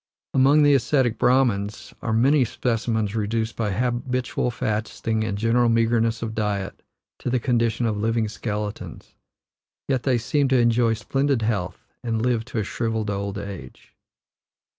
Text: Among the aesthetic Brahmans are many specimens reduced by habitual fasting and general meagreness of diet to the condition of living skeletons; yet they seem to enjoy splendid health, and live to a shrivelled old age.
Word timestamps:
Among 0.33 0.63
the 0.63 0.73
aesthetic 0.73 1.19
Brahmans 1.19 1.93
are 2.01 2.11
many 2.11 2.43
specimens 2.43 3.13
reduced 3.15 3.55
by 3.55 3.69
habitual 3.71 4.49
fasting 4.49 5.23
and 5.23 5.37
general 5.37 5.69
meagreness 5.69 6.23
of 6.23 6.33
diet 6.33 6.81
to 7.19 7.29
the 7.29 7.39
condition 7.39 7.85
of 7.85 7.97
living 7.97 8.27
skeletons; 8.27 9.13
yet 9.87 10.01
they 10.01 10.17
seem 10.17 10.47
to 10.47 10.59
enjoy 10.59 10.93
splendid 10.95 11.43
health, 11.43 11.85
and 12.03 12.19
live 12.25 12.45
to 12.45 12.57
a 12.57 12.63
shrivelled 12.63 13.11
old 13.11 13.37
age. 13.37 13.93